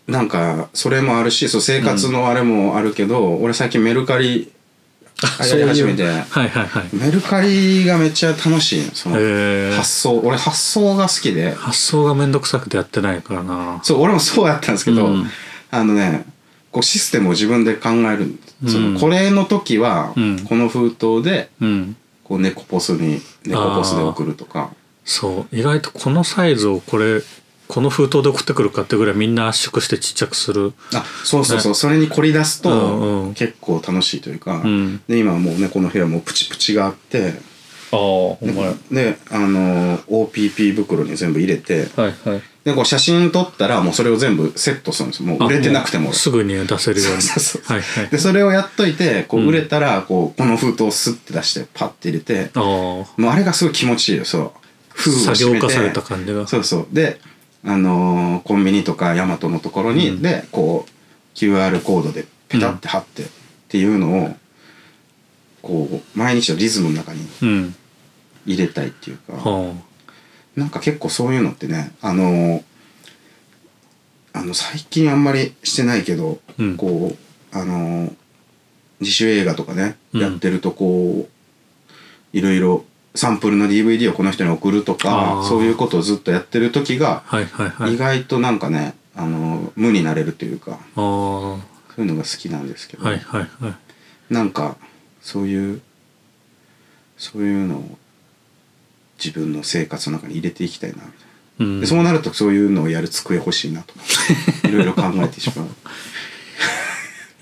[0.07, 4.53] なんかそれもあるしそう生活のあれもあるけど、俺最近メルカリ
[5.23, 6.97] れないやり始めてはいはいはい。
[6.97, 8.85] メルカリがめっちゃ楽しい。
[8.85, 9.17] のその
[9.77, 10.19] 発想。
[10.21, 11.55] 俺発想が好きで。
[11.55, 13.81] 発想がめんどくさくてやってないからな。
[13.83, 15.27] そう俺もそうやったんですけど、うん。
[15.71, 16.25] あのね
[16.73, 18.35] こうシステムを自分で考える。
[18.67, 18.95] そうん。
[18.95, 20.45] のこれの時はうん。
[20.45, 21.97] この封筒でうん。
[22.25, 24.71] こう猫ポスに猫ポスで送るとか。
[25.05, 25.57] そう。
[25.57, 27.23] 意外とこのサイズをこれ
[27.67, 30.73] この封筒で送ってくるかってぐらいみんな圧縮してちっちゃくする。
[30.95, 32.71] あそうそうそう、それに凝り出すと
[33.27, 35.03] ん結構楽しいというか、うん。
[35.09, 37.35] で今はもうねこの部屋もプチプチがあって
[37.91, 38.75] ああほんまや。
[38.91, 42.43] であの OPP 袋に全部入れてはいはい。
[42.65, 46.13] でこう写真撮ったらもうそれを全部セットするんですもう売れてなくても。
[46.13, 47.23] すぐに出せるように。
[47.23, 48.09] はいはい。
[48.09, 54.25] でそれをやっといてこううん売れたらこうこの封筒をスッて出してパッて入れてああもうあれがすごい気持ちいいよ。
[54.25, 54.51] そう。
[54.89, 55.67] 封を作閉めて。
[55.67, 56.47] 業化された感じが。
[56.47, 56.87] そうそう。
[56.93, 57.21] で
[57.67, 60.23] あのーコンビニとかヤマトのところに、うん。
[60.23, 60.91] でこう
[61.37, 63.27] QR コードでペタって貼ってっ
[63.69, 64.37] ていうのを
[65.63, 67.75] こう毎日のリズムの中にうん。
[68.47, 69.73] 入れたいっていうかは
[70.55, 72.63] なんか結構そういうのってねあのー
[74.35, 76.77] あの最近あんまりしてないけど、うん。
[76.77, 77.15] こ
[77.53, 78.15] うあのー
[79.01, 80.21] 自主映画とかね、うん。
[80.21, 81.27] やってるとこ
[82.33, 85.43] ういろいろサンプルの DVD をこの人に送るとあかー。
[85.45, 87.95] そういうことをずっとやってる時があはいはいはい。
[87.95, 91.61] 意外となんかねあの無になれるというかそ
[91.99, 94.35] ういうのが好きなんですけど、はいはいはい。
[94.35, 94.77] なんか
[95.21, 95.81] そういう
[97.17, 97.99] そういうのを
[99.25, 101.11] 自分の生活の中に入れていきたいなみたい
[101.61, 101.67] な。
[101.67, 101.81] うん。
[101.81, 104.01] でそうなるとそういうのをやる机欲しいなとか
[104.69, 105.69] いろいろ考えてしまう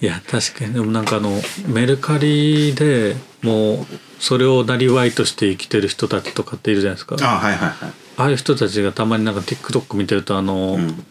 [0.02, 0.74] いや確かに。
[0.74, 1.30] でもなんかあの
[1.68, 3.86] メルカリでもう
[4.18, 7.16] それをなりわいとして生きてる人たちとかっているじゃないですか。
[7.22, 7.92] ああはいはいはい。
[8.16, 11.04] あいう人たちがたまになんか TikTok 見てるとあの、うん。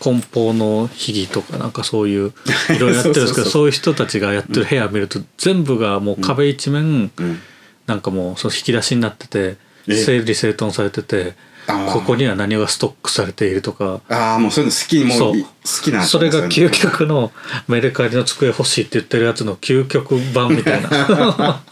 [0.00, 2.32] 梱包の秘技とかなんかそういう
[2.74, 7.40] いろいろやってるんですけどそういう人たちがやってる部屋見ると全部がもう壁一面うん。
[7.86, 9.94] なんかもうその引き出しになっててえ。
[9.94, 11.34] 整理整頓されてて
[11.66, 14.00] ここには何がストックされているとか。
[14.08, 15.42] ああもうそういうの好きもそう。
[15.42, 15.48] 好
[15.84, 17.30] きなそれが究極の
[17.68, 20.88] メルカリの机欲しいって言ってるやつの究極版みたいな。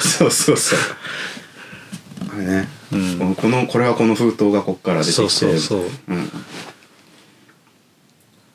[0.00, 0.78] そうそうそう。
[2.34, 3.34] あれね、うん。
[3.36, 5.16] このこれはこの封筒がこっから出てきて。
[5.16, 5.82] そうそうそう。
[6.08, 6.30] うん、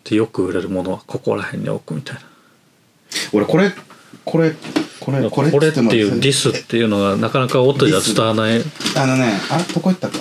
[0.04, 2.22] でよく売れるものはここら辺に置くみたいな。
[3.32, 3.72] 俺これ
[4.26, 4.54] これ
[5.00, 8.62] これこれっていうディスっていうのがなかなか音じゃ伝わらない。
[8.96, 10.18] あのねあれどこ行ったか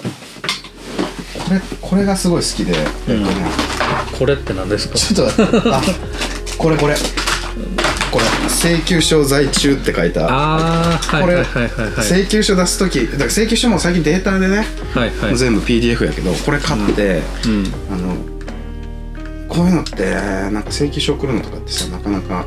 [1.53, 3.27] れこれがすごい好きで、えっとね
[4.19, 4.95] これって何ですか？
[4.97, 5.71] ちょっと待って。
[5.71, 5.81] あ
[6.59, 6.95] これこれ。
[8.11, 8.25] これ。
[8.49, 10.27] 請求書在中って書いた。
[10.29, 12.07] あこれはいはいはいはい。
[12.07, 15.37] 請求書出す時だから請求書も最近データでね、はいはい。
[15.37, 17.67] 全部 PDF やけどこれ買って、うん。
[17.91, 18.17] あの
[19.49, 22.47] こういうのってなんか請求書送るのとかってさなかなか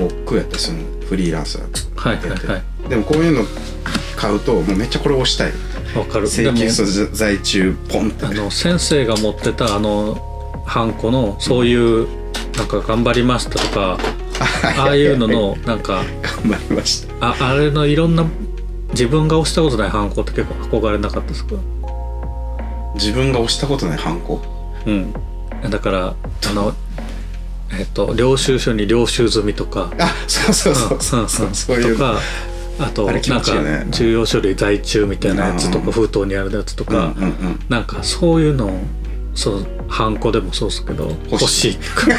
[0.00, 0.84] 億劫やったりするの。
[1.04, 2.36] フリーランスだとはいはいは
[2.86, 2.88] い。
[2.88, 3.44] でもこういうの
[4.16, 5.52] 買うともうめっちゃこれ押したい
[5.94, 6.26] わかる。
[6.26, 8.26] 請求書在中ポンって。
[8.26, 12.06] あの先生が持ってたあのハンコのそういう
[12.56, 13.98] なんか頑張りましたとか
[14.78, 16.02] ああいうののなんか
[16.42, 17.26] 頑張りました。
[17.28, 18.24] ああれのいろんな
[18.90, 21.54] 自分が押したことないハンコって結構憧れなかったですか？
[22.94, 24.40] 自分が押したことないハンコ？
[24.86, 25.12] うん。
[25.68, 26.14] だから
[26.48, 26.74] あの
[27.76, 29.90] えっと領収書に領収済みとか。
[29.98, 30.98] あそうそうそう。
[31.00, 32.18] そうそうそういうとか
[32.78, 33.52] あとあれ気なんか
[33.90, 37.60] 重要書類在中みたいなやつとうんか封筒にあるやつとか、うんうんうん。
[37.68, 38.80] なんかそういうの
[39.34, 41.72] そうハンコでもそうですけど欲欲ししい。
[41.72, 41.76] い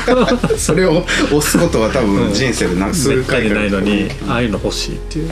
[0.57, 0.99] それを
[1.31, 2.15] 押すことは多うん。
[2.27, 5.25] 分人生で何数回かないのにああいうの欲しいっていう。
[5.25, 5.31] うん